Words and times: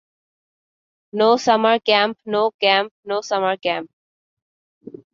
No 1.13 1.29
summer 1.45 1.77
camp 1.87 2.15
no 2.33 2.41
camp 2.61 2.91
no 3.09 3.17
summer 3.29 3.55
camp. 3.65 3.87